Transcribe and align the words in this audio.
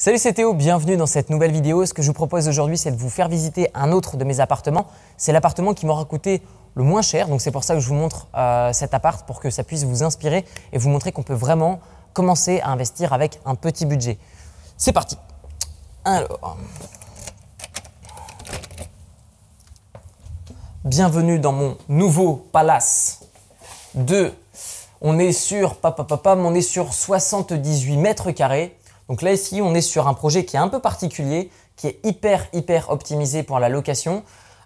Salut 0.00 0.18
c'est 0.18 0.34
Théo, 0.34 0.54
bienvenue 0.54 0.96
dans 0.96 1.06
cette 1.06 1.28
nouvelle 1.28 1.50
vidéo. 1.50 1.84
Ce 1.84 1.92
que 1.92 2.02
je 2.02 2.06
vous 2.06 2.12
propose 2.12 2.46
aujourd'hui 2.46 2.78
c'est 2.78 2.92
de 2.92 2.96
vous 2.96 3.10
faire 3.10 3.28
visiter 3.28 3.68
un 3.74 3.90
autre 3.90 4.16
de 4.16 4.22
mes 4.22 4.38
appartements. 4.38 4.86
C'est 5.16 5.32
l'appartement 5.32 5.74
qui 5.74 5.86
m'aura 5.86 6.04
coûté 6.04 6.40
le 6.76 6.84
moins 6.84 7.02
cher, 7.02 7.26
donc 7.26 7.40
c'est 7.40 7.50
pour 7.50 7.64
ça 7.64 7.74
que 7.74 7.80
je 7.80 7.88
vous 7.88 7.96
montre 7.96 8.28
euh, 8.36 8.72
cet 8.72 8.94
appart 8.94 9.26
pour 9.26 9.40
que 9.40 9.50
ça 9.50 9.64
puisse 9.64 9.82
vous 9.82 10.04
inspirer 10.04 10.44
et 10.72 10.78
vous 10.78 10.88
montrer 10.88 11.10
qu'on 11.10 11.24
peut 11.24 11.34
vraiment 11.34 11.80
commencer 12.12 12.60
à 12.60 12.68
investir 12.68 13.12
avec 13.12 13.40
un 13.44 13.56
petit 13.56 13.86
budget. 13.86 14.18
C'est 14.76 14.92
parti 14.92 15.18
Alors... 16.04 16.56
Bienvenue 20.84 21.40
dans 21.40 21.52
mon 21.52 21.76
nouveau 21.88 22.46
palace 22.52 23.24
de... 23.94 24.32
On 25.00 25.18
est 25.18 25.32
sur, 25.32 25.76
papa, 25.76 26.04
papa, 26.04 26.36
on 26.38 26.54
est 26.54 26.60
sur 26.60 26.94
78 26.94 27.96
mètres 27.96 28.30
carrés. 28.30 28.77
Donc 29.08 29.22
là, 29.22 29.32
ici, 29.32 29.60
on 29.62 29.74
est 29.74 29.80
sur 29.80 30.06
un 30.06 30.14
projet 30.14 30.44
qui 30.44 30.56
est 30.56 30.60
un 30.60 30.68
peu 30.68 30.80
particulier, 30.80 31.50
qui 31.76 31.86
est 31.86 32.00
hyper, 32.04 32.46
hyper 32.52 32.90
optimisé 32.90 33.42
pour 33.42 33.58
la 33.58 33.68
location. 33.68 34.22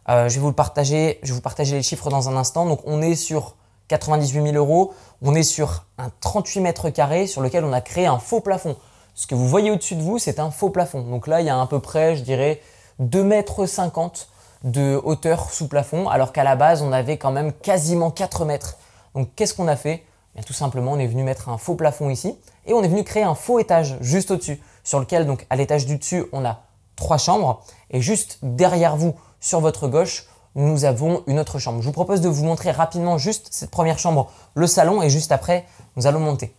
Euh, 0.09 0.28
je 0.28 0.34
vais 0.34 0.41
vous 0.41 0.52
partager 0.52 1.20
les 1.23 1.82
chiffres 1.82 2.10
dans 2.10 2.28
un 2.28 2.37
instant. 2.37 2.66
Donc 2.66 2.80
on 2.84 3.02
est 3.02 3.15
sur 3.15 3.55
98 3.88 4.42
000 4.42 4.56
euros. 4.56 4.95
On 5.23 5.34
est 5.34 5.42
sur 5.42 5.84
un 5.98 6.10
38 6.20 6.60
mètres 6.60 6.91
carrés 6.91 7.27
sur 7.27 7.41
lequel 7.41 7.65
on 7.65 7.73
a 7.73 7.80
créé 7.80 8.06
un 8.06 8.18
faux 8.18 8.41
plafond. 8.41 8.77
Ce 9.15 9.27
que 9.27 9.34
vous 9.34 9.46
voyez 9.46 9.70
au-dessus 9.70 9.95
de 9.95 10.02
vous, 10.02 10.18
c'est 10.18 10.41
un 10.41 10.51
faux 10.51 10.70
plafond. 10.70 11.02
Donc 11.02 11.27
là, 11.27 11.40
il 11.40 11.46
y 11.46 11.51
a 11.51 11.60
à 11.60 11.66
peu 11.66 11.79
près, 11.79 12.16
je 12.16 12.23
dirais, 12.23 12.60
2 12.98 13.23
mètres 13.23 13.66
50 13.66 14.29
de 14.65 15.01
hauteur 15.04 15.51
sous 15.51 15.68
plafond, 15.68 16.09
alors 16.09 16.32
qu'à 16.32 16.45
la 16.45 16.56
base, 16.56 16.82
on 16.82 16.93
avait 16.93 17.18
quand 17.18 17.32
même 17.32 17.52
quasiment 17.52 18.10
4 18.10 18.45
mètres. 18.45 18.79
Donc 19.15 19.29
qu'est-ce 19.37 19.54
qu'on 19.54 19.68
a 19.68 19.77
fait? 19.77 20.04
Tout 20.46 20.52
simplement, 20.52 20.92
on 20.92 20.98
est 20.98 21.06
venu 21.06 21.22
mettre 21.22 21.48
un 21.48 21.59
faux 21.59 21.74
plafond 21.74 22.09
ici 22.09 22.38
et 22.66 22.73
on 22.73 22.82
est 22.82 22.88
venu 22.88 23.04
créer 23.04 23.23
un 23.23 23.34
faux 23.34 23.59
étage 23.59 23.96
juste 24.00 24.30
au-dessus, 24.30 24.60
sur 24.82 24.98
lequel, 24.98 25.27
donc 25.27 25.46
à 25.50 25.56
l'étage 25.56 25.86
du 25.86 25.98
dessus, 25.98 26.24
on 26.32 26.45
a 26.45 26.60
trois 26.96 27.18
chambres 27.18 27.62
et 27.90 28.00
juste 28.00 28.38
derrière 28.42 28.96
vous, 28.96 29.15
sur 29.40 29.60
votre 29.60 29.88
gauche, 29.88 30.26
nous 30.54 30.84
avons 30.84 31.23
une 31.26 31.38
autre 31.38 31.59
chambre. 31.59 31.80
Je 31.80 31.87
vous 31.87 31.92
propose 31.92 32.20
de 32.20 32.29
vous 32.29 32.45
montrer 32.45 32.70
rapidement 32.70 33.18
juste 33.18 33.48
cette 33.51 33.70
première 33.70 33.98
chambre, 33.98 34.30
le 34.54 34.66
salon, 34.66 35.02
et 35.02 35.10
juste 35.10 35.32
après, 35.32 35.66
nous 35.96 36.07
allons 36.07 36.20
monter. 36.20 36.54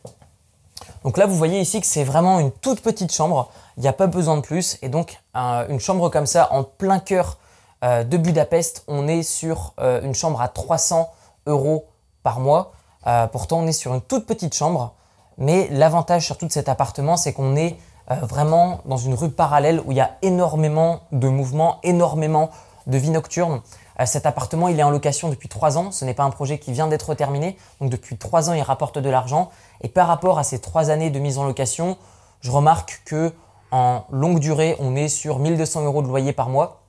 Donc 1.04 1.18
là, 1.18 1.26
vous 1.26 1.36
voyez 1.36 1.60
ici 1.60 1.82
que 1.82 1.88
c'est 1.88 2.04
vraiment 2.04 2.40
une 2.40 2.52
toute 2.52 2.82
petite 2.82 3.12
chambre. 3.12 3.52
Il 3.78 3.82
n'y 3.82 3.90
a 3.90 3.94
pas 3.94 4.08
besoin 4.08 4.38
de 4.38 4.42
plus. 4.42 4.78
Et 4.82 4.90
donc, 4.90 5.20
une 5.36 5.80
chambre 5.80 6.10
comme 6.10 6.26
ça, 6.26 6.52
en 6.52 6.64
plein 6.64 7.00
cœur 7.00 7.38
euh, 7.84 8.04
de 8.04 8.18
Budapest, 8.18 8.84
on 8.88 9.08
est 9.08 9.24
sur 9.24 9.74
euh, 9.80 10.02
une 10.02 10.16
chambre 10.16 10.42
à 10.42 10.48
300 10.48 11.12
euros 11.46 11.88
par 12.24 12.40
mois. 12.40 12.72
Euh, 13.08 13.28
pourtant, 13.28 13.60
on 13.60 13.68
est 13.68 13.74
sur 13.74 13.94
une 13.94 14.02
toute 14.02 14.26
petite 14.26 14.54
chambre. 14.54 14.94
Mais 15.38 15.68
l'avantage 15.72 16.26
sur 16.26 16.38
tout 16.38 16.48
cet 16.50 16.70
appartement, 16.70 17.18
c'est 17.18 17.34
qu'on 17.34 17.56
est 17.56 17.78
vraiment 18.22 18.82
dans 18.86 18.98
une 18.98 19.14
rue 19.14 19.32
parallèle 19.32 19.82
où 19.86 19.92
il 19.92 19.98
y 19.98 20.02
a 20.02 20.18
énormément 20.22 21.02
de 21.14 21.30
mouvements, 21.30 21.80
énormément 21.84 22.50
de 22.86 22.98
vie 22.98 23.10
nocturne. 23.10 23.62
cet 24.06 24.26
appartement, 24.26 24.68
il 24.68 24.80
est 24.80 24.84
en 24.84 24.90
location 24.90 25.30
depuis 25.30 25.50
trois 25.50 25.78
ans. 25.78 25.92
Ce 25.92 26.06
n'est 26.06 26.14
pas 26.14 26.24
un 26.24 26.30
projet 26.30 26.60
qui 26.60 26.72
vient 26.74 26.88
d'être 26.88 27.16
terminé. 27.16 27.58
Donc 27.80 27.90
depuis 27.90 28.18
trois 28.18 28.50
ans, 28.50 28.54
il 28.54 28.62
rapporte 28.62 29.00
de 29.00 29.10
l'argent. 29.10 29.50
Et 29.82 29.88
par 29.88 30.08
rapport 30.08 30.38
à 30.38 30.44
ces 30.44 30.60
trois 30.60 30.90
années 30.90 31.10
de 31.10 31.20
mise 31.20 31.38
en 31.38 31.46
location, 31.46 31.98
je 32.42 32.52
remarque 32.52 33.02
que 33.06 33.34
en 33.72 34.04
longue 34.12 34.40
durée, 34.40 34.76
on 34.80 34.96
est 34.96 35.08
sur 35.08 35.40
1200 35.40 35.86
euros 35.86 36.04
de 36.04 36.08
loyer 36.08 36.34
par 36.34 36.50
mois. 36.50 36.82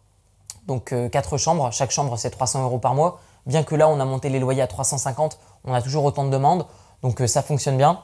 Donc 0.66 0.92
euh, 0.92 1.08
quatre 1.08 1.38
chambres, 1.38 1.72
chaque 1.72 1.90
chambre 1.90 2.16
c'est 2.18 2.30
300 2.30 2.62
euros 2.62 2.78
par 2.78 2.94
mois. 2.94 3.20
Bien 3.46 3.62
que 3.62 3.74
là 3.74 3.88
on 3.88 4.00
a 4.00 4.04
monté 4.04 4.28
les 4.28 4.38
loyers 4.38 4.62
à 4.62 4.66
350, 4.66 5.38
on 5.64 5.74
a 5.74 5.82
toujours 5.82 6.04
autant 6.04 6.24
de 6.24 6.30
demandes, 6.30 6.66
donc 7.02 7.20
euh, 7.20 7.26
ça 7.26 7.42
fonctionne 7.42 7.76
bien. 7.76 8.00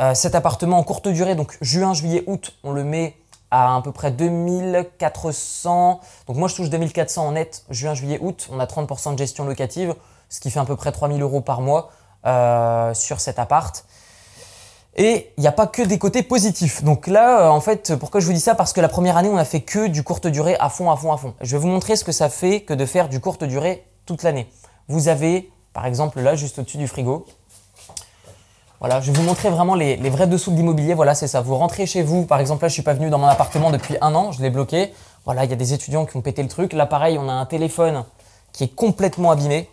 Euh, 0.00 0.14
cet 0.14 0.34
appartement 0.34 0.78
en 0.78 0.82
courte 0.82 1.08
durée, 1.08 1.34
donc 1.34 1.56
juin, 1.60 1.94
juillet, 1.94 2.24
août, 2.26 2.54
on 2.64 2.72
le 2.72 2.84
met 2.84 3.16
à 3.50 3.76
à 3.76 3.82
peu 3.82 3.92
près 3.92 4.10
2400. 4.10 6.00
Donc 6.26 6.36
moi 6.36 6.48
je 6.48 6.54
touche 6.54 6.70
2400 6.70 7.26
en 7.26 7.32
net, 7.32 7.64
juin, 7.70 7.94
juillet, 7.94 8.18
août. 8.20 8.48
On 8.52 8.60
a 8.60 8.66
30% 8.66 9.14
de 9.14 9.18
gestion 9.18 9.44
locative, 9.44 9.94
ce 10.28 10.40
qui 10.40 10.50
fait 10.50 10.60
à 10.60 10.64
peu 10.64 10.76
près 10.76 10.92
3000 10.92 11.20
euros 11.20 11.40
par 11.40 11.60
mois 11.60 11.90
sur 12.94 13.20
cet 13.20 13.38
appart. 13.38 13.84
Et 14.96 15.32
il 15.36 15.40
n'y 15.40 15.46
a 15.46 15.52
pas 15.52 15.66
que 15.66 15.82
des 15.82 15.98
côtés 15.98 16.22
positifs. 16.22 16.82
Donc 16.82 17.06
là, 17.06 17.46
euh, 17.46 17.48
en 17.48 17.60
fait, 17.60 17.94
pourquoi 17.96 18.20
je 18.20 18.26
vous 18.26 18.32
dis 18.32 18.40
ça? 18.40 18.54
Parce 18.54 18.72
que 18.72 18.80
la 18.80 18.88
première 18.88 19.16
année, 19.16 19.28
on 19.28 19.36
a 19.36 19.44
fait 19.44 19.60
que 19.60 19.86
du 19.86 20.02
courte 20.02 20.26
durée 20.26 20.56
à 20.58 20.68
fond, 20.68 20.90
à 20.90 20.96
fond, 20.96 21.12
à 21.12 21.16
fond. 21.16 21.34
Je 21.40 21.56
vais 21.56 21.62
vous 21.62 21.68
montrer 21.68 21.96
ce 21.96 22.04
que 22.04 22.12
ça 22.12 22.28
fait 22.28 22.62
que 22.62 22.74
de 22.74 22.84
faire 22.86 23.08
du 23.08 23.20
courte 23.20 23.44
durée 23.44 23.86
toute 24.04 24.22
l'année. 24.22 24.50
Vous 24.90 25.08
avez, 25.08 25.50
par 25.72 25.86
exemple, 25.86 26.20
là, 26.20 26.34
juste 26.34 26.58
au-dessus 26.58 26.76
du 26.76 26.88
frigo. 26.88 27.24
Voilà, 28.80 29.00
je 29.00 29.12
vais 29.12 29.18
vous 29.18 29.24
montrer 29.24 29.50
vraiment 29.50 29.74
les, 29.74 29.96
vrais 30.10 30.26
dessous 30.26 30.50
de 30.50 30.56
l'immobilier. 30.56 30.94
Voilà, 30.94 31.14
c'est 31.14 31.28
ça. 31.28 31.40
Vous 31.40 31.56
rentrez 31.56 31.86
chez 31.86 32.02
vous. 32.02 32.26
Par 32.26 32.40
exemple, 32.40 32.62
là, 32.62 32.68
je 32.68 32.74
suis 32.74 32.82
pas 32.82 32.94
venu 32.94 33.08
dans 33.08 33.18
mon 33.18 33.28
appartement 33.28 33.70
depuis 33.70 33.96
un 34.00 34.14
an. 34.14 34.32
Je 34.32 34.42
l'ai 34.42 34.50
bloqué. 34.50 34.92
Voilà, 35.24 35.44
il 35.44 35.50
y 35.50 35.52
a 35.52 35.56
des 35.56 35.72
étudiants 35.72 36.06
qui 36.06 36.16
ont 36.16 36.22
pété 36.22 36.42
le 36.42 36.48
truc. 36.48 36.72
Là, 36.72 36.86
pareil, 36.86 37.18
on 37.18 37.28
a 37.28 37.32
un 37.32 37.46
téléphone 37.46 38.04
qui 38.52 38.64
est 38.64 38.74
complètement 38.74 39.30
abîmé 39.30 39.68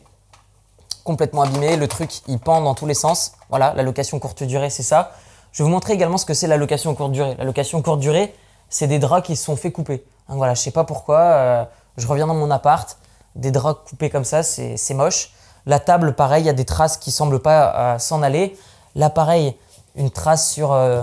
complètement 1.07 1.43
abîmé, 1.43 1.77
le 1.77 1.87
truc 1.87 2.19
il 2.27 2.37
pend 2.37 2.59
dans 2.59 2.75
tous 2.75 2.85
les 2.85 2.93
sens. 2.93 3.31
Voilà, 3.49 3.73
la 3.75 3.83
location 3.83 4.19
courte 4.19 4.43
durée, 4.43 4.69
c'est 4.69 4.83
ça. 4.83 5.13
Je 5.53 5.63
vais 5.63 5.63
vous 5.63 5.71
montrer 5.71 5.93
également 5.93 6.17
ce 6.17 6.25
que 6.25 6.33
c'est 6.33 6.47
la 6.47 6.57
location 6.57 6.93
courte 6.95 7.13
durée. 7.13 7.33
La 7.37 7.45
location 7.45 7.81
courte 7.81 8.01
durée, 8.01 8.35
c'est 8.69 8.87
des 8.87 8.99
draps 8.99 9.25
qui 9.25 9.37
se 9.37 9.45
sont 9.45 9.55
fait 9.55 9.71
couper. 9.71 10.03
Voilà, 10.27 10.53
je 10.53 10.59
sais 10.59 10.71
pas 10.71 10.83
pourquoi, 10.83 11.19
euh, 11.19 11.65
je 11.95 12.05
reviens 12.05 12.27
dans 12.27 12.35
mon 12.35 12.51
appart, 12.51 12.97
des 13.37 13.51
draps 13.51 13.89
coupés 13.89 14.09
comme 14.09 14.25
ça, 14.25 14.43
c'est 14.43 14.93
moche. 14.93 15.31
La 15.65 15.79
table, 15.79 16.13
pareil, 16.13 16.43
il 16.43 16.47
y 16.47 16.49
a 16.49 16.53
des 16.53 16.65
traces 16.65 16.97
qui 16.97 17.11
semblent 17.11 17.39
pas 17.39 17.95
euh, 17.95 17.99
s'en 17.99 18.21
aller. 18.21 18.57
Là, 18.95 19.09
pareil, 19.09 19.55
une 19.95 20.11
trace 20.11 20.51
sur, 20.51 20.71
euh, 20.71 21.01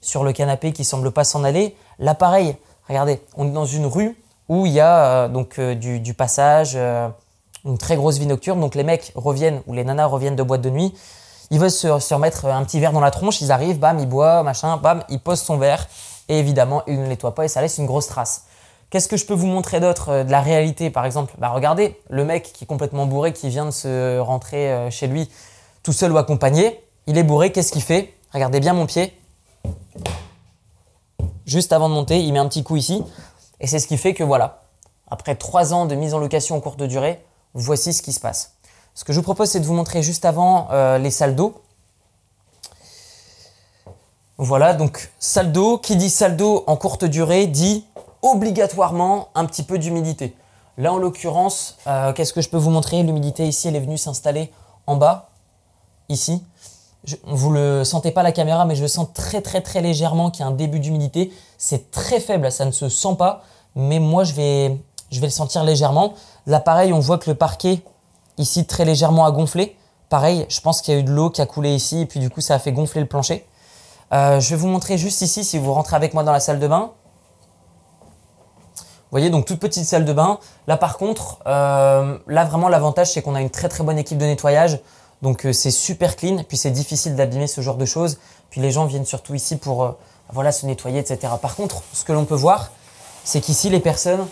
sur 0.00 0.24
le 0.24 0.32
canapé 0.32 0.72
qui 0.72 0.84
semble 0.84 1.10
pas 1.10 1.24
s'en 1.24 1.44
aller. 1.44 1.76
Là, 1.98 2.14
pareil, 2.14 2.56
regardez, 2.88 3.22
on 3.36 3.46
est 3.46 3.52
dans 3.52 3.66
une 3.66 3.86
rue 3.86 4.16
où 4.48 4.66
il 4.66 4.72
y 4.72 4.80
a 4.80 5.28
donc 5.28 5.60
du, 5.60 6.14
passage, 6.14 6.76
une 6.76 7.78
très 7.78 7.96
grosse 7.96 8.18
vie 8.18 8.26
nocturne. 8.26 8.60
Donc 8.60 8.74
les 8.74 8.84
mecs 8.84 9.12
reviennent, 9.16 9.60
ou 9.66 9.74
les 9.74 9.84
nanas 9.84 10.06
reviennent 10.06 10.36
de 10.36 10.42
boîte 10.42 10.60
de 10.60 10.70
nuit, 10.70 10.94
ils 11.50 11.58
veulent 11.58 11.70
se, 11.70 12.14
remettre 12.14 12.46
un 12.46 12.64
petit 12.64 12.80
verre 12.80 12.92
dans 12.92 13.00
la 13.00 13.10
tronche, 13.10 13.40
ils 13.40 13.52
arrivent, 13.52 13.78
bam, 13.78 13.98
ils 13.98 14.08
boivent, 14.08 14.44
machin, 14.44 14.76
bam, 14.76 15.02
ils 15.08 15.20
posent 15.20 15.42
son 15.42 15.58
verre, 15.58 15.86
et 16.28 16.38
évidemment, 16.38 16.82
ils 16.86 17.00
ne 17.00 17.06
nettoient 17.06 17.34
pas 17.34 17.44
et 17.44 17.48
ça 17.48 17.60
laisse 17.60 17.78
une 17.78 17.86
grosse 17.86 18.08
trace. 18.08 18.44
Qu'est-ce 18.90 19.08
que 19.08 19.16
je 19.16 19.26
peux 19.26 19.34
vous 19.34 19.46
montrer 19.46 19.80
d'autre 19.80 20.10
euh, 20.10 20.24
de 20.24 20.30
la 20.30 20.40
réalité, 20.40 20.90
par 20.90 21.04
exemple? 21.04 21.34
Bah 21.38 21.48
regardez, 21.48 22.00
le 22.08 22.24
mec 22.24 22.52
qui 22.52 22.64
est 22.64 22.66
complètement 22.66 23.06
bourré, 23.06 23.32
qui 23.32 23.48
vient 23.48 23.66
de 23.66 23.70
se 23.70 24.18
rentrer 24.18 24.70
euh, 24.70 24.90
chez 24.90 25.06
lui 25.06 25.28
tout 25.82 25.92
seul 25.92 26.12
ou 26.12 26.18
accompagné, 26.18 26.80
il 27.06 27.18
est 27.18 27.22
bourré, 27.24 27.52
qu'est-ce 27.52 27.72
qu'il 27.72 27.82
fait? 27.82 28.14
Regardez 28.32 28.60
bien 28.60 28.72
mon 28.72 28.86
pied. 28.86 29.16
Juste 31.46 31.72
avant 31.72 31.88
de 31.88 31.94
monter, 31.94 32.20
il 32.20 32.32
met 32.32 32.38
un 32.38 32.48
petit 32.48 32.64
coup 32.64 32.76
ici, 32.76 33.04
et 33.60 33.66
c'est 33.66 33.78
ce 33.78 33.86
qui 33.86 33.96
fait 33.96 34.14
que 34.14 34.24
voilà, 34.24 34.62
après 35.08 35.36
trois 35.36 35.72
ans 35.72 35.86
de 35.86 35.94
mise 35.94 36.12
en 36.12 36.18
location 36.18 36.56
en 36.56 36.60
courte 36.60 36.82
durée, 36.82 37.24
voici 37.54 37.92
ce 37.92 38.02
qui 38.02 38.12
se 38.12 38.20
passe. 38.20 38.54
Ce 38.94 39.04
que 39.04 39.12
je 39.12 39.18
vous 39.18 39.22
propose, 39.22 39.50
c'est 39.50 39.60
de 39.60 39.66
vous 39.66 39.74
montrer 39.74 40.02
juste 40.02 40.24
avant 40.24 40.68
euh, 40.72 40.98
les 40.98 41.10
salles. 41.10 41.36
Voilà, 44.38 44.74
donc 44.74 45.10
salle 45.18 45.52
d'eau, 45.52 45.78
qui 45.78 45.96
dit 45.96 46.10
salle 46.10 46.36
d'eau 46.36 46.64
en 46.66 46.76
courte 46.76 47.04
durée 47.04 47.46
dit 47.46 47.86
obligatoirement 48.32 49.28
un 49.34 49.44
petit 49.44 49.62
peu 49.62 49.78
d'humidité. 49.78 50.36
Là, 50.78 50.92
en 50.92 50.98
l'occurrence, 50.98 51.76
euh, 51.86 52.12
qu'est-ce 52.12 52.32
que 52.32 52.40
je 52.40 52.50
peux 52.50 52.58
vous 52.58 52.70
montrer? 52.70 53.02
L'humidité 53.02 53.46
ici, 53.46 53.68
elle 53.68 53.76
est 53.76 53.80
venue 53.80 53.96
s'installer 53.96 54.52
en 54.86 54.96
bas, 54.96 55.30
ici. 56.08 56.42
vous 57.26 57.50
ne 57.50 57.78
le 57.78 57.84
sentez 57.84 58.10
pas 58.10 58.22
la 58.22 58.32
caméra, 58.32 58.64
mais 58.64 58.76
je 58.76 58.86
sens 58.86 59.08
très 59.14 59.40
très 59.40 59.60
très 59.60 59.80
légèrement 59.80 60.30
qu'il 60.30 60.40
y 60.40 60.44
a 60.44 60.48
un 60.48 60.54
début 60.54 60.80
d'humidité. 60.80 61.32
C'est 61.56 61.90
très 61.90 62.20
faible, 62.20 62.52
ça 62.52 62.64
ne 62.64 62.70
se 62.72 62.88
sent 62.88 63.16
pas, 63.18 63.42
mais 63.74 63.98
moi 63.98 64.24
je 64.24 64.34
vais, 64.34 64.76
je 65.10 65.20
vais 65.20 65.26
le 65.26 65.32
sentir 65.32 65.64
légèrement. 65.64 66.14
Là, 66.46 66.60
pareil, 66.60 66.92
on 66.92 67.00
voit 67.00 67.18
que 67.18 67.30
le 67.30 67.36
parquet, 67.36 67.80
ici, 68.38 68.66
très 68.66 68.84
légèrement 68.84 69.24
a 69.24 69.30
gonflé. 69.30 69.76
Pareil, 70.08 70.46
je 70.48 70.60
pense 70.60 70.82
qu'il 70.82 70.94
y 70.94 70.96
a 70.96 71.00
eu 71.00 71.04
de 71.04 71.10
l'eau 71.10 71.30
qui 71.30 71.40
a 71.40 71.46
coulé 71.46 71.74
ici, 71.74 72.02
et 72.02 72.06
puis 72.06 72.20
du 72.20 72.30
coup, 72.30 72.40
ça 72.40 72.54
a 72.54 72.58
fait 72.58 72.72
gonfler 72.72 73.00
le 73.00 73.08
plancher. 73.08 73.46
Euh, 74.12 74.38
je 74.40 74.50
vais 74.50 74.56
vous 74.56 74.68
montrer 74.68 74.98
juste 74.98 75.20
ici, 75.22 75.42
si 75.42 75.58
vous 75.58 75.72
rentrez 75.72 75.96
avec 75.96 76.14
moi 76.14 76.22
dans 76.22 76.32
la 76.32 76.40
salle 76.40 76.60
de 76.60 76.68
bain. 76.68 76.92
Vous 79.06 79.18
voyez, 79.18 79.30
donc 79.30 79.46
toute 79.46 79.60
petite 79.60 79.84
salle 79.84 80.04
de 80.04 80.12
bain. 80.12 80.38
Là, 80.66 80.76
par 80.76 80.98
contre, 80.98 81.38
euh, 81.46 82.18
là, 82.26 82.44
vraiment, 82.44 82.68
l'avantage, 82.68 83.12
c'est 83.12 83.22
qu'on 83.22 83.34
a 83.34 83.40
une 83.40 83.50
très 83.50 83.68
très 83.68 83.84
bonne 83.84 83.98
équipe 83.98 84.18
de 84.18 84.24
nettoyage. 84.24 84.80
Donc, 85.22 85.46
euh, 85.46 85.52
c'est 85.52 85.70
super 85.70 86.16
clean. 86.16 86.42
Puis, 86.46 86.56
c'est 86.56 86.70
difficile 86.70 87.14
d'abîmer 87.14 87.46
ce 87.46 87.60
genre 87.60 87.76
de 87.76 87.84
choses. 87.84 88.18
Puis, 88.50 88.60
les 88.60 88.70
gens 88.70 88.84
viennent 88.84 89.06
surtout 89.06 89.34
ici 89.34 89.56
pour 89.56 89.94
voilà, 90.30 90.52
se 90.52 90.66
nettoyer, 90.66 90.98
etc. 90.98 91.32
Par 91.40 91.54
contre, 91.54 91.82
ce 91.92 92.04
que 92.04 92.12
l'on 92.12 92.24
peut 92.24 92.34
voir, 92.34 92.70
c'est 93.24 93.40
qu'ici, 93.40 93.70
les 93.70 93.80
personnes, 93.80 94.26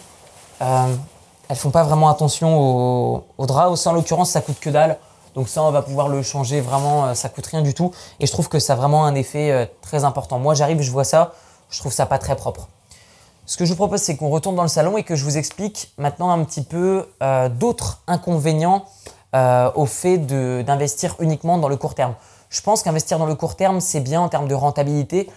elles 0.60 1.56
font 1.56 1.70
pas 1.70 1.84
vraiment 1.84 2.08
attention 2.08 2.58
au, 2.58 3.24
au 3.38 3.46
drap. 3.46 3.76
Ça, 3.76 3.90
en 3.90 3.92
l'occurrence, 3.92 4.30
ça 4.30 4.40
coûte 4.40 4.58
que 4.60 4.70
dalle. 4.70 4.98
Donc 5.34 5.48
ça, 5.48 5.62
on 5.62 5.70
va 5.70 5.82
pouvoir 5.82 6.08
le 6.08 6.22
changer 6.22 6.60
vraiment, 6.60 7.06
euh, 7.06 7.14
ça 7.14 7.28
coûte 7.28 7.46
rien 7.46 7.62
du 7.62 7.74
tout. 7.74 7.90
Et 8.20 8.26
je 8.26 8.32
trouve 8.32 8.48
que 8.48 8.58
ça 8.58 8.74
a 8.74 8.76
vraiment 8.76 9.04
un 9.04 9.14
effet 9.14 9.50
euh, 9.50 9.66
très 9.82 10.04
important. 10.04 10.38
Moi, 10.38 10.54
j'arrive, 10.54 10.80
je 10.80 10.90
vois 10.90 11.04
ça, 11.04 11.32
je 11.70 11.78
trouve 11.80 11.92
ça 11.92 12.06
pas 12.06 12.18
très 12.18 12.36
propre. 12.36 12.68
Ce 13.46 13.56
que 13.56 13.64
je 13.64 13.70
vous 13.70 13.76
propose, 13.76 14.00
c'est 14.00 14.16
qu'on 14.16 14.30
retourne 14.30 14.56
dans 14.56 14.62
le 14.62 14.68
salon 14.68 14.96
et 14.96 15.02
que 15.02 15.16
je 15.16 15.24
vous 15.24 15.36
explique 15.36 15.92
maintenant 15.98 16.30
un 16.30 16.42
petit 16.44 16.62
peu 16.62 17.06
euh, 17.22 17.48
d'autres 17.48 18.02
inconvénients 18.06 18.84
au 19.74 19.84
fait 19.86 20.16
d'investir 20.18 21.16
uniquement 21.18 21.58
dans 21.58 21.68
le 21.68 21.76
court 21.76 21.96
terme. 21.96 22.14
Je 22.54 22.60
pense 22.60 22.84
qu'investir 22.84 23.18
dans 23.18 23.26
le 23.26 23.34
court 23.34 23.56
terme, 23.56 23.80
c'est 23.80 23.98
bien 23.98 24.20
en 24.20 24.28
termes 24.28 24.46
de 24.46 24.54
rentabilité, 24.54 25.28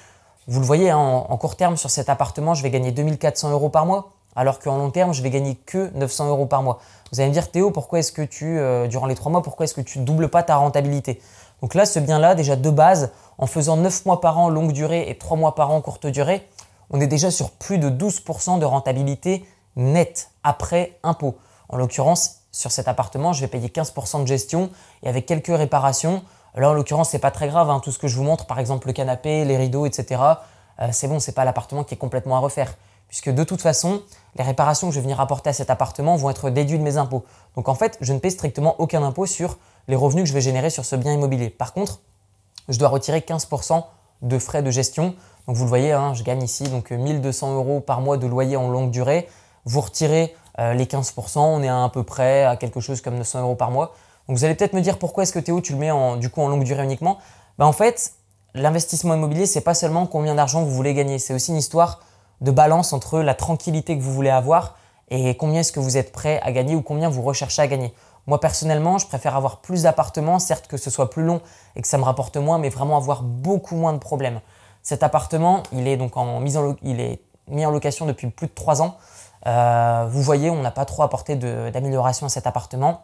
Vous 0.47 0.59
le 0.59 0.65
voyez, 0.67 0.91
hein, 0.91 0.97
en, 0.99 1.35
court 1.37 1.55
terme, 1.55 1.77
sur 1.77 1.89
cet 1.89 2.07
appartement, 2.07 2.53
je 2.53 2.61
vais 2.61 2.69
gagner 2.69 2.91
2400 2.91 3.49
euros 3.49 3.69
par 3.69 3.87
mois, 3.87 4.11
alors 4.35 4.59
qu'en 4.59 4.77
long 4.77 4.91
terme, 4.91 5.15
je 5.15 5.23
vais 5.23 5.31
gagner 5.31 5.55
que 5.55 5.89
900 5.95 6.29
euros 6.29 6.45
par 6.45 6.61
mois. 6.61 6.79
Vous 7.11 7.19
allez 7.19 7.29
me 7.29 7.33
dire, 7.33 7.49
Théo, 7.49 7.71
pourquoi 7.71 7.97
est-ce 7.97 8.11
que 8.11 8.21
tu, 8.21 8.59
euh, 8.59 8.85
durant 8.85 9.07
les 9.07 9.15
trois 9.15 9.31
mois, 9.31 9.41
pourquoi 9.41 9.63
est-ce 9.63 9.73
que 9.73 9.81
tu 9.81 9.97
doubles 9.97 10.29
pas 10.29 10.43
ta 10.43 10.57
rentabilité? 10.57 11.19
Donc 11.63 11.73
là, 11.73 11.87
ce 11.87 11.97
bien-là, 11.97 12.35
déjà 12.35 12.55
de 12.55 12.69
base, 12.69 13.09
en 13.39 13.47
faisant 13.47 13.77
9 13.77 14.05
mois 14.05 14.21
par 14.21 14.37
an 14.37 14.49
longue 14.49 14.71
durée 14.71 15.09
et 15.09 15.17
3 15.17 15.37
mois 15.37 15.55
par 15.55 15.71
an 15.71 15.81
courte 15.81 16.05
durée, 16.05 16.47
on 16.89 16.99
est 16.99 17.07
déjà 17.07 17.31
sur 17.31 17.51
plus 17.51 17.77
de 17.77 17.89
12% 17.89 18.59
de 18.59 18.65
rentabilité 18.65 19.45
nette 19.75 20.31
après 20.43 20.97
impôt. 21.03 21.37
En 21.69 21.77
l'occurrence, 21.77 22.43
sur 22.51 22.71
cet 22.71 22.87
appartement, 22.87 23.33
je 23.33 23.41
vais 23.41 23.47
payer 23.47 23.67
15% 23.67 24.21
de 24.21 24.27
gestion 24.27 24.69
et 25.03 25.09
avec 25.09 25.25
quelques 25.25 25.47
réparations, 25.47 26.23
Là, 26.57 26.71
en 26.71 26.73
l'occurrence, 26.73 27.09
c'est 27.09 27.19
pas 27.19 27.31
très 27.31 27.47
grave. 27.47 27.69
Hein. 27.69 27.79
Tout 27.79 27.91
ce 27.91 27.99
que 27.99 28.07
je 28.07 28.15
vous 28.15 28.23
montre, 28.23 28.47
par 28.47 28.59
exemple 28.59 28.87
le 28.87 28.93
canapé, 28.93 29.45
les 29.45 29.57
rideaux, 29.57 29.85
etc. 29.85 30.21
Euh, 30.79 30.87
c'est 30.91 31.07
bon, 31.07 31.19
c'est 31.19 31.33
pas 31.33 31.45
l'appartement 31.45 31.83
qui 31.83 31.93
est 31.93 31.97
complètement 31.97 32.35
à 32.35 32.39
refaire. 32.39 32.73
Puisque 33.07 33.29
de 33.29 33.43
toute 33.43 33.61
façon, 33.61 34.01
les 34.35 34.43
réparations 34.43 34.87
que 34.87 34.93
je 34.93 34.99
vais 34.99 35.03
venir 35.03 35.21
apporter 35.21 35.51
à 35.51 35.53
cet 35.53 35.69
appartement 35.69 36.15
vont 36.15 36.29
être 36.29 36.49
déduites 36.49 36.79
de 36.79 36.83
mes 36.83 36.97
impôts. 36.97 37.23
Donc 37.55 37.69
en 37.69 37.75
fait, 37.75 37.97
je 38.01 38.11
ne 38.11 38.19
paie 38.19 38.31
strictement 38.31 38.75
aucun 38.79 39.03
impôt 39.03 39.25
sur 39.25 39.59
les 39.87 39.95
revenus 39.95 40.23
que 40.23 40.29
je 40.29 40.33
vais 40.33 40.41
générer 40.41 40.69
sur 40.69 40.83
ce 40.83 40.95
bien 40.95 41.13
immobilier. 41.13 41.49
Par 41.49 41.73
contre, 41.73 42.01
je 42.67 42.77
dois 42.79 42.89
retirer 42.89 43.19
15% 43.19 43.85
de 44.21 44.39
frais 44.39 44.63
de 44.63 44.71
gestion. 44.71 45.15
Donc 45.47 45.55
vous 45.55 45.63
le 45.63 45.69
voyez, 45.69 45.91
hein, 45.91 46.13
je 46.13 46.23
gagne 46.23 46.43
ici 46.43 46.63
donc 46.63 46.91
1200 46.91 47.55
euros 47.55 47.79
par 47.79 48.01
mois 48.01 48.17
de 48.17 48.27
loyer 48.27 48.57
en 48.57 48.69
longue 48.69 48.91
durée. 48.91 49.27
Vous 49.65 49.81
retirez 49.81 50.35
euh, 50.59 50.73
les 50.73 50.85
15%, 50.85 51.39
on 51.39 51.61
est 51.61 51.67
à, 51.67 51.89
peu 51.93 52.03
près 52.03 52.43
à 52.43 52.55
quelque 52.55 52.79
chose 52.79 53.01
comme 53.01 53.15
900 53.15 53.41
euros 53.41 53.55
par 53.55 53.71
mois. 53.71 53.93
Donc 54.27 54.37
vous 54.37 54.43
allez 54.43 54.55
peut-être 54.55 54.73
me 54.73 54.81
dire 54.81 54.97
pourquoi 54.97 55.23
est-ce 55.23 55.33
que 55.33 55.39
Théo 55.39 55.61
tu 55.61 55.73
le 55.73 55.79
mets 55.79 55.91
en, 55.91 56.19
en 56.19 56.47
longue 56.47 56.63
durée 56.63 56.83
uniquement? 56.83 57.19
Bah, 57.57 57.65
En 57.65 57.71
fait, 57.71 58.13
l'investissement 58.53 59.13
immobilier, 59.13 59.45
c'est 59.45 59.61
pas 59.61 59.73
seulement 59.73 60.05
combien 60.05 60.35
d'argent 60.35 60.63
vous 60.63 60.71
voulez 60.71 60.93
gagner, 60.93 61.19
c'est 61.19 61.33
aussi 61.33 61.51
une 61.51 61.57
histoire 61.57 62.01
de 62.41 62.51
balance 62.51 62.93
entre 62.93 63.19
la 63.19 63.33
tranquillité 63.33 63.97
que 63.97 64.03
vous 64.03 64.13
voulez 64.13 64.29
avoir 64.29 64.77
et 65.09 65.35
combien 65.37 65.61
est-ce 65.61 65.71
que 65.71 65.79
vous 65.79 65.97
êtes 65.97 66.11
prêt 66.11 66.39
à 66.43 66.51
gagner 66.51 66.75
ou 66.75 66.81
combien 66.81 67.09
vous 67.09 67.21
recherchez 67.21 67.61
à 67.61 67.67
gagner. 67.67 67.93
Moi 68.27 68.39
personnellement, 68.39 68.97
je 68.97 69.07
préfère 69.07 69.35
avoir 69.35 69.61
plus 69.61 69.83
d'appartements, 69.83 70.39
certes 70.39 70.67
que 70.67 70.77
ce 70.77 70.89
soit 70.89 71.09
plus 71.09 71.23
long 71.23 71.41
et 71.75 71.81
que 71.81 71.87
ça 71.87 71.97
me 71.97 72.03
rapporte 72.03 72.37
moins, 72.37 72.59
mais 72.59 72.69
vraiment 72.69 72.97
avoir 72.97 73.23
beaucoup 73.23 73.75
moins 73.75 73.93
de 73.93 73.99
problèmes. 73.99 74.41
Cet 74.83 75.01
appartement, 75.03 75.63
il 75.71 75.87
est 75.87 75.97
donc 75.97 76.17
en 76.17 76.39
mise 76.39 76.57
en, 76.57 76.75
il 76.83 76.99
est 76.99 77.21
mis 77.47 77.65
en 77.65 77.71
location 77.71 78.05
depuis 78.05 78.29
plus 78.29 78.47
de 78.47 78.53
3 78.53 78.81
ans. 78.81 78.97
Euh, 79.45 80.07
vous 80.09 80.21
voyez, 80.21 80.49
on 80.49 80.61
n'a 80.61 80.71
pas 80.71 80.85
trop 80.85 81.03
apporté 81.03 81.35
d'amélioration 81.35 82.25
à 82.25 82.29
cet 82.29 82.47
appartement 82.47 83.01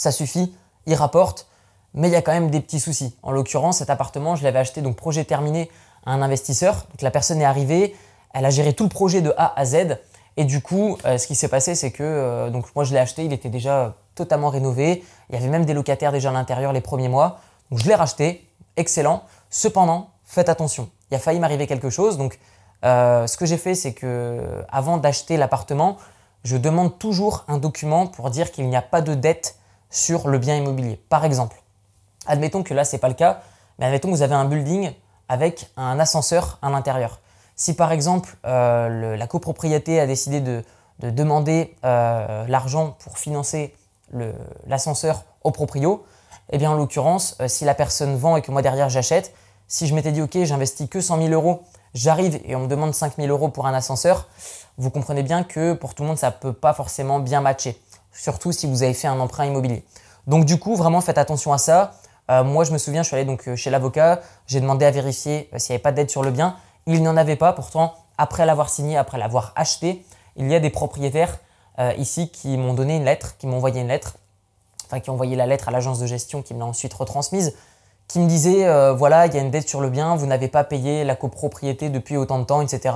ça 0.00 0.12
suffit, 0.12 0.54
il 0.86 0.94
rapporte, 0.94 1.46
mais 1.92 2.08
il 2.08 2.12
y 2.12 2.16
a 2.16 2.22
quand 2.22 2.32
même 2.32 2.50
des 2.50 2.60
petits 2.60 2.80
soucis. 2.80 3.14
En 3.22 3.32
l'occurrence, 3.32 3.78
cet 3.78 3.90
appartement, 3.90 4.34
je 4.34 4.42
l'avais 4.44 4.58
acheté, 4.58 4.80
donc 4.80 4.96
projet 4.96 5.24
terminé, 5.24 5.70
à 6.06 6.12
un 6.12 6.22
investisseur. 6.22 6.74
Donc 6.90 7.02
la 7.02 7.10
personne 7.10 7.38
est 7.42 7.44
arrivée, 7.44 7.94
elle 8.32 8.46
a 8.46 8.50
géré 8.50 8.72
tout 8.72 8.84
le 8.84 8.88
projet 8.88 9.20
de 9.20 9.34
A 9.36 9.52
à 9.60 9.64
Z. 9.66 9.98
Et 10.36 10.44
du 10.44 10.62
coup, 10.62 10.96
euh, 11.04 11.18
ce 11.18 11.26
qui 11.26 11.34
s'est 11.34 11.48
passé, 11.48 11.74
c'est 11.74 11.90
que 11.90 12.02
euh, 12.02 12.50
donc 12.50 12.74
moi 12.74 12.84
je 12.84 12.92
l'ai 12.92 12.98
acheté, 12.98 13.24
il 13.24 13.32
était 13.32 13.48
déjà 13.48 13.94
totalement 14.14 14.48
rénové. 14.48 15.04
Il 15.28 15.34
y 15.34 15.38
avait 15.38 15.48
même 15.48 15.64
des 15.64 15.74
locataires 15.74 16.12
déjà 16.12 16.30
à 16.30 16.32
l'intérieur 16.32 16.72
les 16.72 16.80
premiers 16.80 17.08
mois. 17.08 17.40
Donc 17.70 17.80
je 17.80 17.86
l'ai 17.86 17.94
racheté, 17.94 18.48
excellent. 18.76 19.22
Cependant, 19.50 20.10
faites 20.24 20.48
attention, 20.48 20.88
il 21.10 21.14
a 21.14 21.18
failli 21.18 21.40
m'arriver 21.40 21.66
quelque 21.66 21.90
chose. 21.90 22.16
Donc 22.16 22.38
euh, 22.84 23.26
ce 23.26 23.36
que 23.36 23.46
j'ai 23.46 23.58
fait, 23.58 23.74
c'est 23.74 23.92
que 23.92 24.64
avant 24.70 24.96
d'acheter 24.96 25.36
l'appartement, 25.36 25.96
je 26.44 26.56
demande 26.56 26.98
toujours 26.98 27.44
un 27.48 27.58
document 27.58 28.06
pour 28.06 28.30
dire 28.30 28.50
qu'il 28.50 28.68
n'y 28.68 28.76
a 28.76 28.82
pas 28.82 29.02
de 29.02 29.14
dette 29.14 29.56
sur 29.90 30.28
le 30.28 30.38
bien 30.38 30.56
immobilier. 30.56 31.00
Par 31.08 31.24
exemple, 31.24 31.60
admettons 32.26 32.62
que 32.62 32.72
là, 32.72 32.84
ce 32.84 32.96
n'est 32.96 33.00
pas 33.00 33.08
le 33.08 33.14
cas, 33.14 33.42
mais 33.78 33.86
admettons 33.86 34.08
que 34.08 34.14
vous 34.14 34.22
avez 34.22 34.34
un 34.34 34.44
building 34.44 34.92
avec 35.28 35.70
un 35.76 35.98
ascenseur 35.98 36.58
à 36.62 36.70
l'intérieur. 36.70 37.20
Si 37.60 37.74
par 37.74 37.92
exemple, 37.92 38.36
euh, 38.46 39.18
la 39.18 39.26
copropriété 39.26 40.00
a 40.00 40.06
décidé 40.06 40.40
de, 40.40 40.64
demander 41.02 41.76
euh, 41.84 42.46
l'argent 42.48 42.96
pour 43.00 43.18
financer 43.18 43.76
l'ascenseur 44.66 45.24
au 45.44 45.50
proprio, 45.50 46.02
eh 46.52 46.56
bien 46.56 46.70
en 46.70 46.74
l'occurrence, 46.74 47.36
euh, 47.38 47.48
si 47.48 47.66
la 47.66 47.74
personne 47.74 48.16
vend 48.16 48.38
et 48.38 48.40
que 48.40 48.50
moi 48.50 48.62
derrière 48.62 48.88
j'achète, 48.88 49.34
si 49.68 49.86
je 49.86 49.94
m'étais 49.94 50.10
dit 50.10 50.22
ok, 50.22 50.38
j'investis 50.44 50.88
que 50.88 51.02
100 51.02 51.18
000 51.18 51.28
euros, 51.34 51.64
j'arrive 51.92 52.40
et 52.46 52.56
on 52.56 52.60
me 52.60 52.66
demande 52.66 52.94
5 52.94 53.16
000 53.16 53.28
euros 53.28 53.50
pour 53.50 53.66
un 53.66 53.74
ascenseur, 53.74 54.28
vous 54.78 54.88
comprenez 54.88 55.22
bien 55.22 55.44
que 55.44 55.74
pour 55.74 55.94
tout 55.94 56.02
le 56.02 56.08
monde, 56.08 56.18
ça 56.18 56.28
ne 56.28 56.36
peut 56.40 56.54
pas 56.54 56.72
forcément 56.72 57.18
bien 57.18 57.42
matcher 57.42 57.78
surtout 58.10 58.52
si 58.52 58.66
vous 58.68 58.82
avez 58.82 58.94
fait 58.94 59.08
un 59.08 59.20
emprunt 59.20 59.44
immobilier. 59.44 59.84
Donc 60.26 60.46
du 60.46 60.58
coup, 60.58 60.76
vraiment 60.76 61.02
faites 61.02 61.18
attention 61.18 61.52
à 61.52 61.58
ça. 61.58 61.92
Moi, 62.44 62.62
je 62.62 62.72
me 62.72 62.78
souviens, 62.78 63.02
je 63.02 63.08
suis 63.08 63.16
allé 63.16 63.24
donc 63.24 63.52
chez 63.56 63.70
l'avocat, 63.70 64.20
j'ai 64.46 64.60
demandé 64.60 64.84
à 64.84 64.92
vérifier 64.92 65.50
s'il 65.56 65.72
n'y 65.72 65.74
avait 65.74 65.82
pas 65.82 65.90
d'aide 65.90 66.10
sur 66.10 66.22
le 66.22 66.30
bien. 66.30 66.56
Il 66.86 67.02
n'y 67.02 67.08
en 67.08 67.16
avait 67.16 67.36
pas. 67.36 67.52
Pourtant, 67.52 67.94
après 68.18 68.46
l'avoir 68.46 68.68
signé, 68.68 68.96
après 68.96 69.18
l'avoir 69.18 69.52
acheté, 69.56 70.04
il 70.36 70.50
y 70.50 70.54
a 70.54 70.60
des 70.60 70.70
propriétaires 70.70 71.38
ici 71.96 72.28
qui 72.28 72.58
m'ont 72.58 72.74
donné 72.74 72.96
une 72.96 73.04
lettre, 73.04 73.38
qui 73.38 73.46
m'ont 73.46 73.56
envoyé 73.56 73.80
une 73.80 73.88
lettre, 73.88 74.16
enfin 74.84 75.00
qui 75.00 75.08
ont 75.08 75.14
envoyé 75.14 75.34
la 75.34 75.46
lettre 75.46 75.68
à 75.68 75.70
l'agence 75.70 75.98
de 75.98 76.06
gestion 76.06 76.42
qui 76.42 76.52
me 76.52 76.58
l'a 76.58 76.66
ensuite 76.66 76.92
retransmise, 76.92 77.54
qui 78.06 78.18
me 78.18 78.28
disait 78.28 78.66
voilà, 78.92 79.26
il 79.26 79.34
y 79.34 79.38
a 79.38 79.40
une 79.40 79.50
dette 79.50 79.66
sur 79.66 79.80
le 79.80 79.88
bien, 79.88 80.14
vous 80.14 80.26
n'avez 80.26 80.48
pas 80.48 80.62
payé 80.62 81.04
la 81.04 81.16
copropriété 81.16 81.88
depuis 81.88 82.18
autant 82.18 82.38
de 82.38 82.44
temps, 82.44 82.60
etc. 82.60 82.94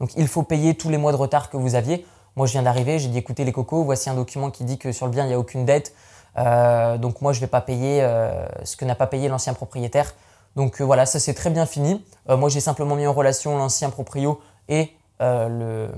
Donc 0.00 0.10
il 0.16 0.28
faut 0.28 0.42
payer 0.42 0.74
tous 0.74 0.90
les 0.90 0.98
mois 0.98 1.12
de 1.12 1.16
retard 1.16 1.48
que 1.48 1.56
vous 1.56 1.76
aviez. 1.76 2.04
Moi, 2.36 2.46
je 2.46 2.52
viens 2.52 2.62
d'arriver, 2.62 2.98
j'ai 2.98 3.08
dit 3.08 3.16
écoutez 3.18 3.44
les 3.44 3.52
cocos, 3.52 3.82
voici 3.82 4.10
un 4.10 4.14
document 4.14 4.50
qui 4.50 4.64
dit 4.64 4.76
que 4.76 4.92
sur 4.92 5.06
le 5.06 5.12
bien, 5.12 5.24
il 5.24 5.28
n'y 5.28 5.34
a 5.34 5.38
aucune 5.38 5.64
dette. 5.64 5.94
Euh, 6.36 6.98
donc 6.98 7.22
moi, 7.22 7.32
je 7.32 7.38
ne 7.38 7.40
vais 7.46 7.50
pas 7.50 7.62
payer 7.62 8.02
euh, 8.02 8.46
ce 8.62 8.76
que 8.76 8.84
n'a 8.84 8.94
pas 8.94 9.06
payé 9.06 9.28
l'ancien 9.28 9.54
propriétaire. 9.54 10.14
Donc 10.56 10.80
euh, 10.80 10.84
voilà, 10.84 11.06
ça 11.06 11.20
c'est 11.20 11.34
très 11.34 11.50
bien 11.50 11.66
fini. 11.66 12.04
moi, 12.28 12.48
j'ai 12.48 12.60
simplement 12.60 12.96
mis 12.96 13.06
en 13.06 13.12
relation 13.12 13.56
l'ancien 13.56 13.90
proprio 13.90 14.40
et 14.68 14.92
le, 15.20 15.90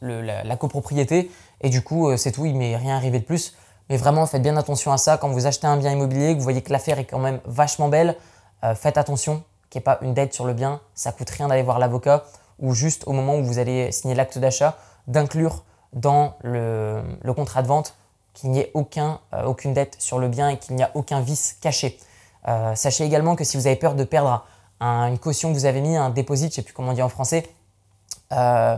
la, 0.00 0.56
copropriété. 0.56 1.30
Et 1.60 1.70
du 1.70 1.82
coup, 1.82 2.16
c'est 2.16 2.32
tout, 2.32 2.46
il 2.46 2.56
m'est 2.56 2.76
rien 2.76 2.96
arrivé 2.96 3.20
de 3.20 3.24
plus. 3.24 3.54
Mais 3.88 3.96
vraiment, 3.96 4.26
faites 4.26 4.42
bien 4.42 4.56
attention 4.56 4.92
à 4.92 4.98
ça. 4.98 5.16
Quand 5.16 5.28
vous 5.28 5.46
achetez 5.46 5.66
un 5.66 5.76
bien 5.76 5.92
immobilier, 5.92 6.32
que 6.32 6.38
vous 6.38 6.42
voyez 6.42 6.62
que 6.62 6.72
l'affaire 6.72 6.98
est 6.98 7.04
quand 7.04 7.20
même 7.20 7.40
vachement 7.44 7.88
belle, 7.88 8.16
faites 8.74 8.98
attention 8.98 9.44
qu'il 9.70 9.78
n'y 9.78 9.82
ait 9.82 9.84
pas 9.84 9.98
une 10.02 10.14
dette 10.14 10.34
sur 10.34 10.44
le 10.44 10.52
bien. 10.52 10.80
Ça 10.94 11.12
coûte 11.12 11.30
rien 11.30 11.48
d'aller 11.48 11.62
voir 11.62 11.78
l'avocat 11.78 12.24
ou 12.58 12.74
juste 12.74 13.04
au 13.06 13.12
moment 13.12 13.36
où 13.36 13.44
vous 13.44 13.58
allez 13.58 13.92
signer 13.92 14.14
l'acte 14.14 14.38
d'achat, 14.38 14.76
d'inclure 15.06 15.64
dans 15.92 16.34
le, 16.42 17.02
contrat 17.34 17.62
de 17.62 17.68
vente 17.68 17.94
qu'il 18.34 18.50
n'y 18.50 18.60
ait 18.60 18.70
aucun, 18.74 19.20
euh, 19.32 19.44
aucune 19.44 19.72
dette 19.72 19.96
sur 19.98 20.18
le 20.18 20.28
bien 20.28 20.50
et 20.50 20.58
qu'il 20.58 20.76
n'y 20.76 20.82
a 20.82 20.90
aucun 20.94 21.20
vice 21.20 21.56
caché. 21.60 21.98
Euh, 22.48 22.74
sachez 22.74 23.04
également 23.04 23.36
que 23.36 23.44
si 23.44 23.56
vous 23.56 23.66
avez 23.66 23.76
peur 23.76 23.94
de 23.94 24.04
perdre 24.04 24.44
une 24.80 25.18
caution 25.18 25.52
que 25.52 25.58
vous 25.58 25.64
avez 25.64 25.80
mis, 25.80 25.96
un 25.96 26.10
dépôt, 26.10 26.36
je 26.36 26.44
ne 26.44 26.50
sais 26.50 26.62
plus 26.62 26.74
comment 26.74 26.90
on 26.90 26.94
dit 26.94 27.02
en 27.02 27.08
français, 27.08 27.48
euh, 28.32 28.76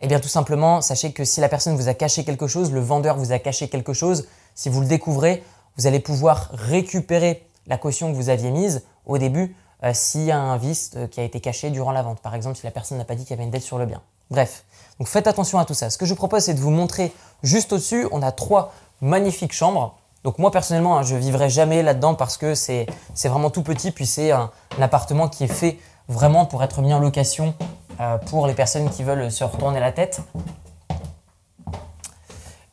eh 0.00 0.06
bien 0.08 0.20
tout 0.20 0.28
simplement, 0.28 0.80
sachez 0.80 1.12
que 1.12 1.24
si 1.24 1.40
la 1.40 1.48
personne 1.48 1.76
vous 1.76 1.88
a 1.88 1.94
caché 1.94 2.24
quelque 2.24 2.46
chose, 2.46 2.72
le 2.72 2.80
vendeur 2.80 3.16
vous 3.16 3.32
a 3.32 3.38
caché 3.38 3.68
quelque 3.68 3.92
chose, 3.92 4.26
si 4.54 4.68
vous 4.68 4.80
le 4.80 4.86
découvrez, 4.86 5.42
vous 5.76 5.86
allez 5.86 6.00
pouvoir 6.00 6.50
récupérer 6.52 7.46
la 7.66 7.78
caution 7.78 8.10
que 8.10 8.16
vous 8.16 8.28
aviez 8.28 8.50
mise 8.50 8.84
au 9.06 9.18
début 9.18 9.56
s'il 9.92 10.22
y 10.22 10.32
a 10.32 10.38
un 10.38 10.56
vice 10.56 10.92
qui 11.10 11.20
a 11.20 11.22
été 11.22 11.40
caché 11.40 11.70
durant 11.70 11.92
la 11.92 12.02
vente. 12.02 12.20
Par 12.20 12.34
exemple, 12.34 12.56
si 12.56 12.64
la 12.64 12.70
personne 12.70 12.98
n'a 12.98 13.04
pas 13.04 13.14
dit 13.14 13.24
qu'il 13.24 13.30
y 13.30 13.34
avait 13.34 13.44
une 13.44 13.50
dette 13.50 13.62
sur 13.62 13.78
le 13.78 13.86
bien. 13.86 14.02
Bref, 14.30 14.64
donc 14.98 15.08
faites 15.08 15.26
attention 15.26 15.58
à 15.58 15.64
tout 15.64 15.74
ça. 15.74 15.90
Ce 15.90 15.98
que 15.98 16.06
je 16.06 16.14
propose, 16.14 16.44
c'est 16.44 16.54
de 16.54 16.60
vous 16.60 16.70
montrer 16.70 17.12
juste 17.42 17.72
au-dessus, 17.72 18.08
on 18.10 18.22
a 18.22 18.32
trois 18.32 18.72
magnifiques 19.00 19.52
chambres. 19.52 19.96
Donc 20.26 20.40
moi 20.40 20.50
personnellement, 20.50 20.98
hein, 20.98 21.04
je 21.04 21.14
vivrai 21.14 21.48
jamais 21.48 21.84
là-dedans 21.84 22.16
parce 22.16 22.36
que 22.36 22.56
c'est 22.56 22.88
vraiment 23.22 23.48
tout 23.48 23.62
petit, 23.62 23.92
puis 23.92 24.06
c'est 24.06 24.32
un, 24.32 24.50
appartement 24.80 25.28
qui 25.28 25.44
est 25.44 25.46
fait 25.46 25.78
vraiment 26.08 26.46
pour 26.46 26.64
être 26.64 26.82
mis 26.82 26.92
en 26.92 26.98
location 26.98 27.54
euh, 28.00 28.18
pour 28.18 28.48
les 28.48 28.54
personnes 28.54 28.90
qui 28.90 29.04
veulent 29.04 29.30
se 29.30 29.44
retourner 29.44 29.78
la 29.78 29.92
tête. 29.92 30.22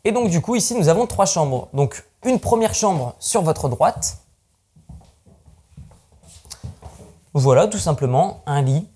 Et 0.03 0.11
donc 0.11 0.31
du 0.31 0.41
coup, 0.41 0.55
ici, 0.55 0.73
nous 0.73 0.89
avons 0.89 1.05
trois 1.05 1.27
chambres. 1.27 1.67
Donc 1.75 2.03
une 2.25 2.39
première 2.39 2.73
chambre 2.73 3.13
sur 3.19 3.43
votre 3.43 3.69
droite. 3.69 4.17
Voilà, 7.35 7.67
tout 7.67 7.77
simplement, 7.77 8.41
un 8.47 8.63
lit. 8.63 8.87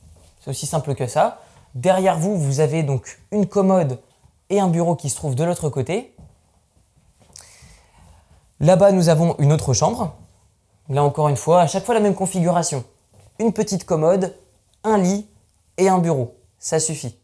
C'est 0.41 0.49
aussi 0.49 0.65
simple 0.65 0.95
que 0.95 1.05
ça. 1.05 1.41
Derrière 1.75 2.17
vous, 2.17 2.35
vous 2.35 2.59
avez 2.59 2.81
donc 2.81 3.19
une 3.29 3.45
commode 3.45 3.99
et 4.49 4.59
un 4.59 4.67
bureau 4.67 4.95
qui 4.95 5.11
se 5.11 5.15
trouvent 5.15 5.35
de 5.35 5.43
l'autre 5.43 5.69
côté. 5.69 6.16
Là-bas, 8.59 8.91
nous 8.91 9.09
avons 9.09 9.35
une 9.37 9.53
autre 9.53 9.73
chambre. 9.73 10.15
Là 10.89 11.03
encore 11.03 11.29
une 11.29 11.37
fois, 11.37 11.61
à 11.61 11.67
chaque 11.67 11.85
fois 11.85 11.93
la 11.93 11.99
même 11.99 12.15
configuration. 12.15 12.83
Une 13.39 13.53
petite 13.53 13.83
commode, 13.85 14.35
un 14.83 14.97
lit 14.97 15.27
et 15.77 15.89
un 15.89 15.99
bureau. 15.99 16.35
Ça 16.57 16.79
suffit. 16.79 17.17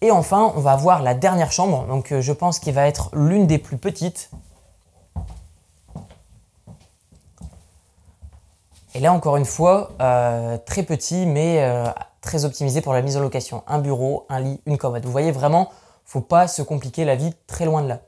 Et 0.00 0.10
enfin, 0.10 0.52
on 0.56 0.60
va 0.60 0.72
avoir 0.72 1.02
la 1.02 1.14
dernière 1.14 1.52
chambre, 1.52 1.84
donc 1.86 2.12
euh, 2.12 2.20
je 2.20 2.32
pense 2.32 2.60
qu'il 2.60 2.72
va 2.72 2.86
être 2.86 3.10
l'une 3.14 3.46
des 3.46 3.58
plus 3.58 3.78
petites. 3.78 4.30
Et 8.94 9.00
là, 9.00 9.12
encore 9.12 9.36
une 9.36 9.44
fois, 9.44 9.90
euh, 10.00 10.56
très 10.64 10.82
petit, 10.82 11.26
mais 11.26 11.62
euh, 11.62 11.86
très 12.20 12.44
optimisé 12.44 12.80
pour 12.80 12.92
la 12.92 13.02
mise 13.02 13.16
en 13.16 13.20
location. 13.20 13.62
Un 13.66 13.78
bureau, 13.78 14.24
un 14.28 14.40
lit, 14.40 14.60
une 14.66 14.78
commode. 14.78 15.04
Vous 15.04 15.12
voyez 15.12 15.32
vraiment, 15.32 15.70
faut 16.04 16.20
pas 16.20 16.48
se 16.48 16.62
compliquer 16.62 17.04
la 17.04 17.14
vie 17.14 17.34
très 17.46 17.64
loin 17.64 17.82
de 17.82 17.88
là. 17.88 18.00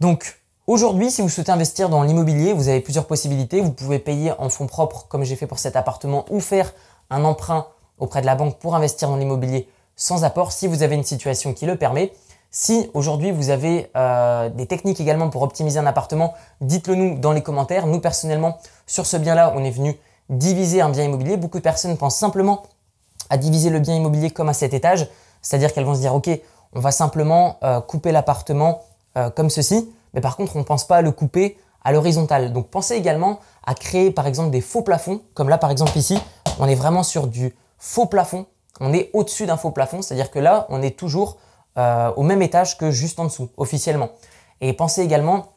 Donc 0.00 0.39
aujourd'hui, 0.70 1.10
si 1.10 1.20
vous 1.20 1.28
souhaitez 1.28 1.50
investir 1.50 1.88
dans 1.88 2.04
l'immobilier, 2.04 2.52
vous 2.52 2.68
avez 2.68 2.80
plusieurs 2.80 3.06
possibilités. 3.06 3.60
Vous 3.60 3.72
pouvez 3.72 3.98
payer 3.98 4.32
en 4.38 4.48
fonds 4.48 4.68
propres 4.68 5.06
comme 5.08 5.24
j'ai 5.24 5.34
fait 5.34 5.48
pour 5.48 5.58
cet 5.58 5.74
appartement 5.74 6.24
ou 6.30 6.38
faire 6.38 6.72
un 7.10 7.24
emprunt 7.24 7.66
auprès 7.98 8.20
de 8.20 8.26
la 8.26 8.36
banque 8.36 8.56
pour 8.58 8.76
investir 8.76 9.08
dans 9.08 9.16
l'immobilier 9.16 9.68
sans 9.96 10.22
apport 10.22 10.52
si 10.52 10.68
vous 10.68 10.82
avez 10.82 10.94
une 10.94 11.02
situation 11.02 11.52
qui 11.54 11.66
le 11.66 11.76
permet. 11.76 12.12
Si 12.52 12.88
aujourd'hui 12.94 13.32
vous 13.32 13.50
avez 13.50 13.90
euh, 13.96 14.48
des 14.48 14.66
techniques 14.66 15.00
également 15.00 15.28
pour 15.28 15.42
optimiser 15.42 15.78
un 15.80 15.86
appartement, 15.86 16.34
dites-le 16.60 16.94
nous 16.94 17.18
dans 17.18 17.32
les 17.32 17.42
commentaires. 17.42 17.88
Nous 17.88 18.00
personnellement, 18.00 18.58
sur 18.86 19.06
ce 19.06 19.16
bien-là, 19.16 19.52
on 19.56 19.64
est 19.64 19.70
venu 19.70 19.98
diviser 20.28 20.80
un 20.80 20.90
bien 20.90 21.04
immobilier. 21.04 21.36
Beaucoup 21.36 21.58
de 21.58 21.64
personnes 21.64 21.96
pensent 21.96 22.16
simplement 22.16 22.62
à 23.28 23.36
diviser 23.36 23.70
le 23.70 23.80
bien 23.80 23.96
immobilier 23.96 24.30
comme 24.30 24.48
à 24.48 24.54
cet 24.54 24.72
étage, 24.72 25.08
c'est-à-dire 25.42 25.72
qu'elles 25.72 25.84
vont 25.84 25.96
se 25.96 26.00
dire 26.00 26.14
ok, 26.14 26.30
on 26.74 26.80
va 26.80 26.92
simplement 26.92 27.58
euh, 27.64 27.80
couper 27.80 28.12
l'appartement 28.12 28.82
euh, 29.16 29.30
comme 29.30 29.50
ceci, 29.50 29.90
mais 30.14 30.20
par 30.20 30.36
contre 30.36 30.56
on 30.56 30.60
ne 30.60 30.64
pense 30.64 30.86
pas 30.86 30.96
à 30.96 31.02
le 31.02 31.12
couper 31.12 31.56
à 31.82 31.92
l'horizontale. 31.92 32.52
Donc 32.52 32.68
pensez 32.68 32.94
également 32.94 33.40
à 33.64 33.74
créer 33.74 34.10
par 34.10 34.26
exemple 34.26 34.50
des 34.50 34.60
faux 34.60 34.82
plafonds, 34.82 35.22
comme 35.34 35.48
là 35.48 35.58
par 35.58 35.70
exemple 35.70 35.96
ici, 35.96 36.18
on 36.58 36.68
est 36.68 36.74
vraiment 36.74 37.02
sur 37.02 37.26
du 37.26 37.54
faux 37.78 38.06
plafond, 38.06 38.46
on 38.80 38.92
est 38.92 39.10
au-dessus 39.12 39.46
d'un 39.46 39.56
faux 39.56 39.70
plafond, 39.70 40.02
c'est-à-dire 40.02 40.30
que 40.30 40.38
là 40.38 40.66
on 40.68 40.82
est 40.82 40.98
toujours 40.98 41.38
euh, 41.78 42.12
au 42.16 42.22
même 42.22 42.42
étage 42.42 42.76
que 42.76 42.90
juste 42.90 43.20
en 43.20 43.24
dessous, 43.24 43.48
officiellement. 43.56 44.10
Et 44.60 44.72
pensez 44.72 45.02
également 45.02 45.52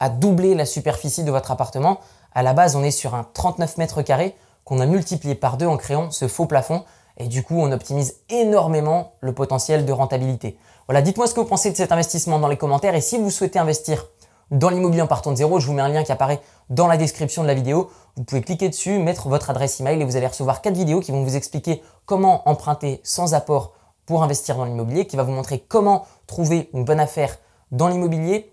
à 0.00 0.08
doubler 0.08 0.54
la 0.54 0.66
superficie 0.66 1.22
de 1.22 1.30
votre 1.30 1.52
appartement. 1.52 2.00
À 2.34 2.42
la 2.42 2.52
base, 2.52 2.74
on 2.74 2.82
est 2.82 2.90
sur 2.90 3.14
un 3.14 3.24
39 3.32 3.78
mètres 3.78 4.02
carrés 4.02 4.34
qu'on 4.64 4.80
a 4.80 4.86
multiplié 4.86 5.34
par 5.34 5.56
deux 5.56 5.66
en 5.66 5.76
créant 5.76 6.10
ce 6.10 6.26
faux 6.26 6.46
plafond. 6.46 6.84
Et 7.18 7.28
du 7.28 7.42
coup, 7.42 7.56
on 7.58 7.70
optimise 7.72 8.16
énormément 8.30 9.12
le 9.20 9.32
potentiel 9.32 9.84
de 9.84 9.92
rentabilité. 9.92 10.56
Voilà, 10.86 11.02
dites-moi 11.02 11.26
ce 11.26 11.34
que 11.34 11.40
vous 11.40 11.46
pensez 11.46 11.70
de 11.70 11.76
cet 11.76 11.92
investissement 11.92 12.38
dans 12.38 12.48
les 12.48 12.56
commentaires. 12.56 12.94
Et 12.94 13.00
si 13.00 13.18
vous 13.18 13.30
souhaitez 13.30 13.58
investir 13.58 14.08
dans 14.50 14.68
l'immobilier 14.68 15.02
en 15.02 15.06
partant 15.06 15.30
de 15.30 15.36
zéro, 15.36 15.60
je 15.60 15.66
vous 15.66 15.72
mets 15.72 15.82
un 15.82 15.88
lien 15.88 16.04
qui 16.04 16.12
apparaît 16.12 16.40
dans 16.68 16.86
la 16.86 16.96
description 16.96 17.42
de 17.42 17.48
la 17.48 17.54
vidéo. 17.54 17.90
Vous 18.16 18.24
pouvez 18.24 18.42
cliquer 18.42 18.68
dessus, 18.68 18.98
mettre 18.98 19.28
votre 19.28 19.50
adresse 19.50 19.80
email 19.80 20.00
et 20.00 20.04
vous 20.04 20.16
allez 20.16 20.26
recevoir 20.26 20.60
quatre 20.60 20.76
vidéos 20.76 21.00
qui 21.00 21.12
vont 21.12 21.22
vous 21.22 21.36
expliquer 21.36 21.82
comment 22.04 22.46
emprunter 22.48 23.00
sans 23.04 23.34
apport 23.34 23.72
pour 24.04 24.22
investir 24.22 24.56
dans 24.56 24.64
l'immobilier, 24.64 25.06
qui 25.06 25.16
va 25.16 25.22
vous 25.22 25.32
montrer 25.32 25.60
comment 25.60 26.04
trouver 26.26 26.68
une 26.74 26.84
bonne 26.84 27.00
affaire 27.00 27.38
dans 27.70 27.88
l'immobilier. 27.88 28.50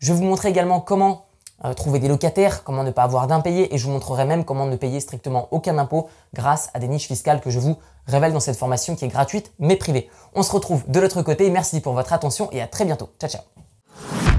Je 0.00 0.12
vais 0.12 0.18
vous 0.18 0.24
montrer 0.24 0.48
également 0.48 0.80
comment 0.80 1.27
euh, 1.64 1.74
trouver 1.74 1.98
des 1.98 2.08
locataires, 2.08 2.62
comment 2.62 2.84
ne 2.84 2.90
pas 2.90 3.02
avoir 3.02 3.26
d'impayés 3.26 3.74
et 3.74 3.78
je 3.78 3.86
vous 3.86 3.92
montrerai 3.92 4.24
même 4.24 4.44
comment 4.44 4.66
ne 4.66 4.76
payer 4.76 5.00
strictement 5.00 5.48
aucun 5.50 5.76
impôt 5.78 6.08
grâce 6.34 6.70
à 6.74 6.78
des 6.78 6.88
niches 6.88 7.08
fiscales 7.08 7.40
que 7.40 7.50
je 7.50 7.58
vous 7.58 7.76
révèle 8.06 8.32
dans 8.32 8.40
cette 8.40 8.56
formation 8.56 8.94
qui 8.94 9.04
est 9.04 9.08
gratuite 9.08 9.52
mais 9.58 9.76
privée. 9.76 10.08
On 10.34 10.42
se 10.42 10.52
retrouve 10.52 10.84
de 10.88 11.00
l'autre 11.00 11.22
côté. 11.22 11.50
Merci 11.50 11.80
pour 11.80 11.94
votre 11.94 12.12
attention 12.12 12.48
et 12.52 12.62
à 12.62 12.66
très 12.66 12.84
bientôt. 12.84 13.10
Ciao 13.18 13.30
ciao 13.30 14.37